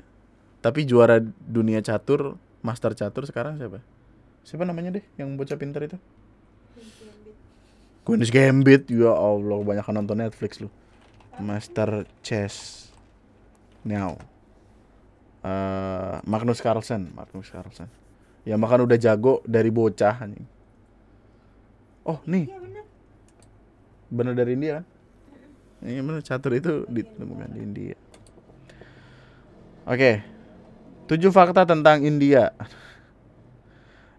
[0.60, 3.80] Tapi juara dunia catur, master catur sekarang siapa?
[4.44, 5.96] Siapa namanya deh yang bocah pintar itu?
[8.04, 8.92] Queen's Gambit.
[8.92, 10.68] Ya Allah, banyak nonton Netflix lu.
[11.40, 12.88] Master Chess
[13.88, 14.20] Now
[15.40, 17.88] Eh, Magnus Carlsen Magnus Carlsen
[18.44, 20.44] Ya makan udah jago dari bocah anjing.
[22.06, 22.48] Oh nih.
[22.48, 22.86] Iya bener.
[24.10, 24.86] bener dari India kan?
[25.86, 26.22] Ini bener.
[26.24, 27.98] Catur itu ditemukan di India.
[29.90, 30.22] Oke.
[31.10, 32.54] Tujuh fakta tentang India.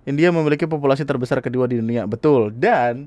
[0.08, 2.08] India memiliki populasi terbesar kedua di dunia.
[2.08, 2.50] Betul.
[2.56, 3.06] Dan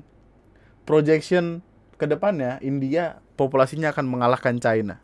[0.84, 1.64] Projection
[1.96, 5.00] ke depannya India populasinya akan mengalahkan China.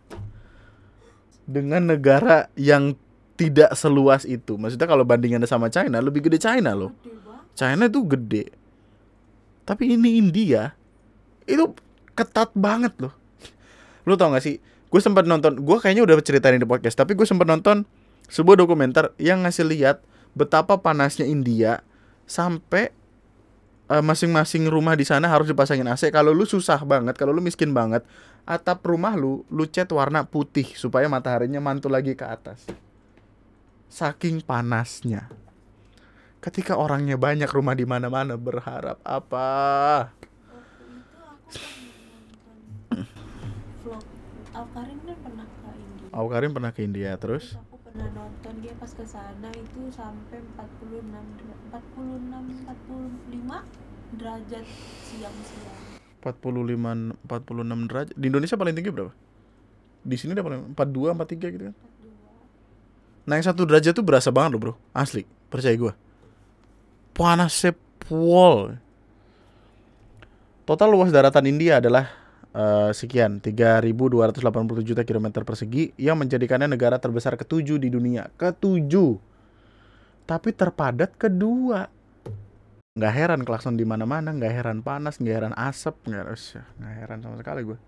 [1.48, 2.94] Dengan negara yang
[3.40, 4.60] tidak seluas itu.
[4.60, 6.92] Maksudnya kalau bandingannya sama China lebih gede China loh.
[7.56, 8.52] China itu gede.
[9.70, 10.74] Tapi ini India
[11.46, 11.70] itu
[12.18, 13.14] ketat banget loh.
[14.02, 14.58] Lu tau gak sih?
[14.90, 17.86] Gue sempat nonton, gue kayaknya udah ceritain di podcast, tapi gue sempat nonton
[18.26, 20.02] sebuah dokumenter yang ngasih lihat
[20.34, 21.86] betapa panasnya India
[22.26, 22.90] sampai
[23.86, 26.10] eh, masing-masing rumah di sana harus dipasangin AC.
[26.10, 28.02] Kalau lu susah banget, kalau lu miskin banget,
[28.42, 32.66] atap rumah lu lu cat warna putih supaya mataharinya mantul lagi ke atas.
[33.86, 35.30] Saking panasnya.
[36.40, 40.08] Ketika orangnya banyak rumah di mana-mana berharap apa?
[44.50, 48.54] Alkarin kan pernah ke India Aku Karim pernah ke India terus terus aku pernah nonton
[48.64, 51.04] dia pas ke sana itu sampai 46
[51.38, 54.64] der- 46 45 derajat
[55.04, 55.80] siang-siang
[56.24, 58.12] 45 46 derajat.
[58.16, 59.12] Di Indonesia paling tinggi berapa?
[60.00, 61.76] Di sini udah paling 42 43 gitu kan.
[63.28, 65.92] 42 Naik satu derajat tuh berasa banget loh bro Asli Percaya gua
[67.14, 67.74] Panasnya
[68.06, 68.78] pol
[70.64, 72.06] Total luas daratan India adalah
[72.54, 78.30] eh, Sekian 3.287 juta kilometer persegi Yang menjadikannya negara terbesar ketujuh di dunia.
[78.38, 79.18] Ketujuh.
[80.30, 81.90] Tapi terpadat kedua.
[82.94, 86.26] Nggak heran klakson di mana-mana, nggak heran panas, nggak heran asap, nggak
[86.78, 87.78] nggak heran sama sekali gue.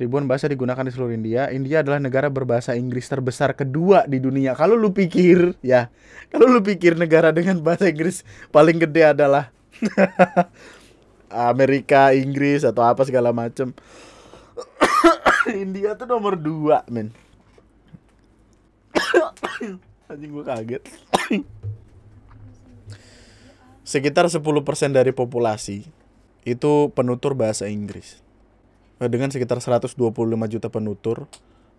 [0.00, 1.52] Ribuan bahasa digunakan di seluruh India.
[1.52, 4.56] India adalah negara berbahasa Inggris terbesar kedua di dunia.
[4.56, 5.92] Kalau lu pikir, ya,
[6.32, 9.52] kalau lu pikir negara dengan bahasa Inggris paling gede adalah
[11.52, 13.76] Amerika, Inggris atau apa segala macem.
[15.52, 17.12] India tuh nomor dua, men.
[20.08, 20.82] Anjing gue kaget.
[23.84, 24.40] Sekitar 10%
[24.96, 25.84] dari populasi
[26.48, 28.29] itu penutur bahasa Inggris.
[29.00, 29.96] Eh, Dengan sekitar 125
[30.44, 31.24] juta penutur,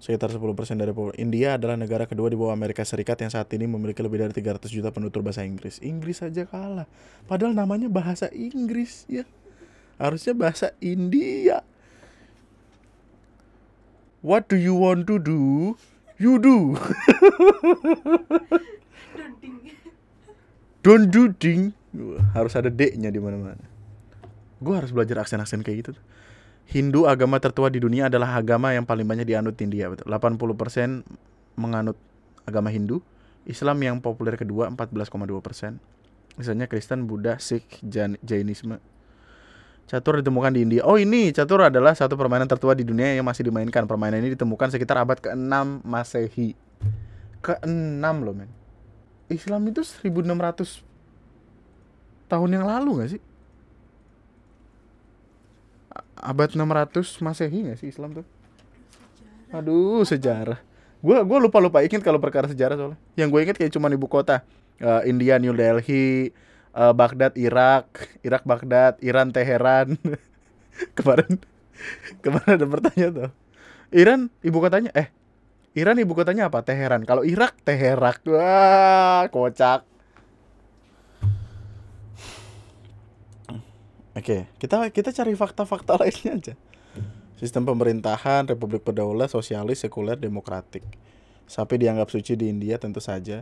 [0.02, 1.22] sekitar 10% dari populasi.
[1.22, 4.74] India adalah negara kedua di bawah Amerika Serikat yang saat ini memiliki lebih dari 300
[4.74, 5.78] juta penutur bahasa Inggris.
[5.86, 6.90] Inggris saja kalah.
[7.30, 9.30] Padahal namanya bahasa Inggris ya.
[10.02, 11.62] Harusnya bahasa India.
[14.26, 15.78] What do you want to do?
[16.18, 16.74] You do.
[20.86, 21.78] Don't do ding.
[22.34, 23.62] Harus ada D-nya di mana-mana.
[24.58, 25.90] Gue harus belajar aksen-aksen kayak gitu.
[25.94, 26.04] tuh.
[26.72, 29.92] Hindu agama tertua di dunia adalah agama yang paling banyak dianut di India.
[29.92, 30.08] Betul.
[30.08, 31.04] 80%
[31.60, 32.00] menganut
[32.48, 33.04] agama Hindu.
[33.44, 35.76] Islam yang populer kedua 14,2%.
[36.40, 38.80] Misalnya Kristen, Buddha, Sikh, Jain- Jainisme.
[39.84, 40.88] Catur ditemukan di India.
[40.88, 43.84] Oh ini catur adalah satu permainan tertua di dunia yang masih dimainkan.
[43.84, 46.56] Permainan ini ditemukan sekitar abad ke-6 Masehi.
[47.44, 48.48] Ke-6 loh men.
[49.28, 50.88] Islam itu 1600
[52.32, 53.22] tahun yang lalu gak sih?
[56.16, 58.26] Abad 600 Masehi gak sih Islam tuh?
[59.52, 60.60] Aduh, sejarah.
[61.02, 63.00] Gua gua lupa-lupa ingat kalau perkara sejarah soalnya.
[63.18, 64.46] Yang gue ingat kayak cuma ibu kota.
[64.80, 66.32] Eh, India, New Delhi,
[66.72, 67.90] eh, Baghdad, Irak,
[68.24, 69.98] Irak, Baghdad, Iran, Teheran.
[70.98, 71.42] kemarin
[72.24, 73.32] kemarin ada pertanyaan tuh.
[73.92, 75.12] Iran ibu kotanya eh
[75.76, 76.64] Iran ibu kotanya apa?
[76.68, 77.08] Teheran.
[77.08, 78.24] Kalau Irak, Teherak.
[78.28, 79.88] Wah, kocak.
[84.12, 86.54] Oke, kita kita cari fakta-fakta lainnya aja.
[87.40, 90.86] Sistem pemerintahan, republik berdaulat, sosialis, sekuler, demokratik.
[91.50, 93.42] Sapi dianggap suci di India tentu saja.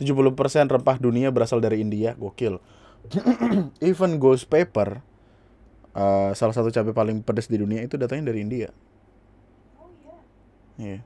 [0.00, 0.32] 70%
[0.70, 2.58] rempah dunia berasal dari India, gokil.
[3.84, 5.04] Even ghost pepper,
[5.92, 8.72] eh, salah satu cabai paling pedas di dunia itu datangnya dari India.
[9.78, 10.14] Oh iya.
[10.80, 11.00] Iya.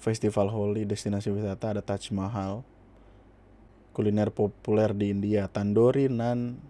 [0.00, 2.66] Festival Holi, destinasi wisata ada Taj Mahal.
[3.94, 6.60] Kuliner populer di India, tandoori, nan,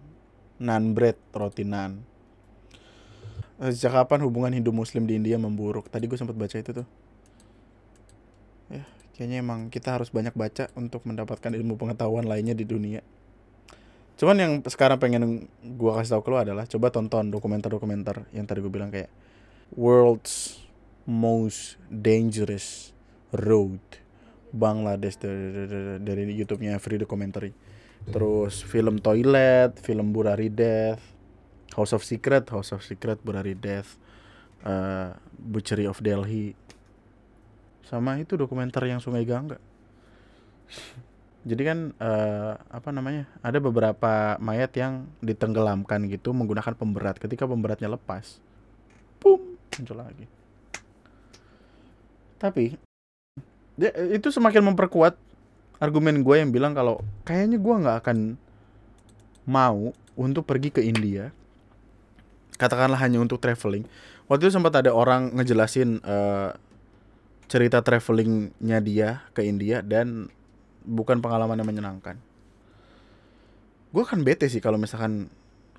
[0.57, 2.03] nan bread, roti nan.
[3.57, 5.89] Eh, Sejak kapan hubungan Hindu Muslim di India memburuk?
[5.89, 6.87] Tadi gue sempat baca itu tuh.
[8.69, 8.83] Ya,
[9.15, 13.01] kayaknya emang kita harus banyak baca untuk mendapatkan ilmu pengetahuan lainnya di dunia.
[14.17, 15.45] Cuman yang sekarang pengen
[15.77, 19.13] gua kasih tahu ke lo adalah coba tonton dokumenter-dokumenter yang tadi gue bilang kayak
[19.77, 20.57] World's
[21.05, 22.97] Most Dangerous
[23.29, 23.77] Road
[24.49, 27.53] Bangladesh dari, dari- dari YouTube-nya Free Documentary.
[28.07, 31.03] Terus film Toilet, film Burari Death,
[31.75, 33.99] House of Secret, House of Secret, Burari Death,
[34.63, 36.55] eh, Butchery of Delhi.
[37.83, 39.59] Sama itu dokumenter yang Sungai Gangga.
[41.47, 43.27] Jadi kan eh, apa namanya?
[43.43, 47.19] Ada beberapa mayat yang ditenggelamkan gitu menggunakan pemberat.
[47.19, 48.39] Ketika pemberatnya lepas,
[49.19, 50.27] pum, muncul lagi.
[52.39, 52.75] Tapi
[53.77, 55.26] dia- itu semakin memperkuat
[55.77, 58.17] argumen gue yang bilang kalau kayaknya gue nggak akan
[59.45, 61.29] mau untuk pergi ke India.
[62.57, 63.85] Katakanlah hanya untuk traveling.
[64.25, 66.49] Waktu itu sempat ada orang ngejelasin eh,
[67.47, 70.27] cerita travelingnya dia ke India dan
[70.83, 72.17] bukan pengalaman yang menyenangkan.
[73.93, 75.29] Gue kan bete sih kalau misalkan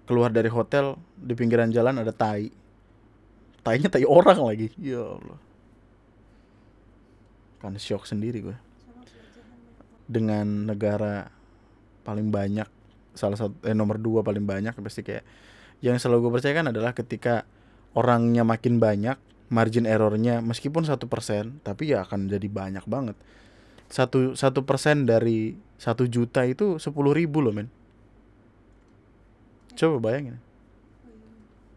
[0.09, 2.55] keluar dari hotel di pinggiran jalan ada tai.
[3.67, 4.71] Tainya tai orang lagi.
[4.79, 5.39] Ya Allah.
[7.59, 8.68] Kan shock sendiri gue
[10.09, 11.29] dengan negara
[12.03, 12.65] paling banyak
[13.13, 15.23] salah satu eh, nomor dua paling banyak pasti kayak
[15.85, 17.45] yang selalu gue percayakan adalah ketika
[17.93, 19.21] orangnya makin banyak
[19.53, 23.15] margin errornya meskipun satu persen tapi ya akan jadi banyak banget.
[23.89, 27.69] Satu satu persen dari satu juta itu sepuluh ribu loh men.
[29.77, 30.41] Coba bayangin.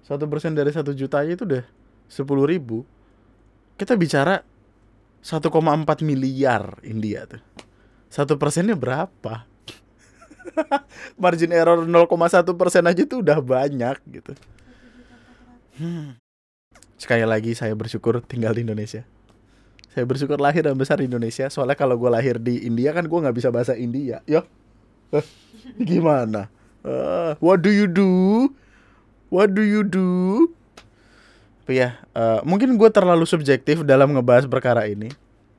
[0.01, 1.63] Satu persen dari satu juta itu udah
[2.11, 2.83] sepuluh ribu.
[3.79, 4.43] Kita bicara
[5.21, 5.47] 1,4
[6.01, 7.41] miliar India tuh
[8.11, 9.47] satu persennya berapa?
[11.21, 14.35] Margin error 0,1 persen aja tuh udah banyak gitu.
[15.79, 16.19] Hmm.
[16.99, 19.07] sekali lagi saya bersyukur tinggal di Indonesia.
[19.95, 21.49] Saya bersyukur lahir dan besar di Indonesia.
[21.49, 24.21] Soalnya kalau gue lahir di India kan gue nggak bisa bahasa India.
[24.29, 24.45] Yo.
[25.09, 25.25] Eh,
[25.81, 26.51] gimana?
[26.85, 28.51] Eh, what do you do?
[29.33, 30.51] What do you do?
[31.63, 35.09] Tapi ya eh, mungkin gue terlalu subjektif dalam ngebahas perkara ini.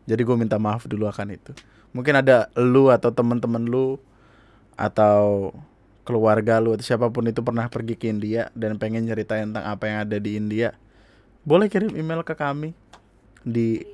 [0.07, 1.51] Jadi gue minta maaf dulu akan itu
[1.93, 3.99] mungkin ada lu atau teman-teman lu
[4.77, 5.53] atau
[6.03, 9.87] keluarga lu atau siapa pun itu pernah pergi ke India dan pengen ceritain tentang apa
[9.87, 10.73] yang ada di India
[11.45, 12.75] boleh kirim email ke kami
[13.47, 13.85] di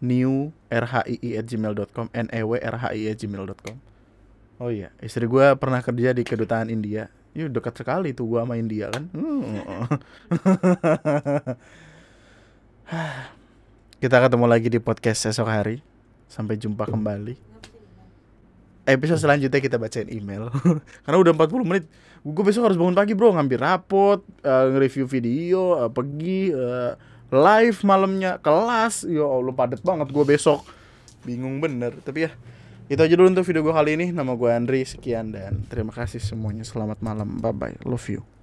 [0.00, 3.76] newrhii@gmail.com n e w r h i gmail.com
[4.60, 7.10] oh iya istri gue pernah kerja di kedutaan India.
[7.36, 9.12] Yuk dekat sekali tuh gua sama India kan?
[9.12, 9.60] Hmm.
[14.00, 15.84] kita ketemu lagi di podcast esok hari
[16.26, 17.34] sampai jumpa kembali.
[18.86, 20.46] Episode selanjutnya kita bacain email.
[21.04, 21.84] Karena udah 40 menit.
[22.22, 23.34] Gue besok harus bangun pagi bro.
[23.34, 26.92] Ngambil rapot eh, nge-review video eh, pergi eh,
[27.34, 29.02] live malamnya kelas.
[29.10, 30.62] Ya Allah padat banget gue besok.
[31.26, 31.98] Bingung bener.
[31.98, 32.32] Tapi ya
[32.86, 34.06] itu aja dulu untuk video gue kali ini.
[34.14, 34.86] Nama gue Andri.
[34.86, 36.62] Sekian dan terima kasih semuanya.
[36.62, 37.42] Selamat malam.
[37.42, 38.35] Bye bye love you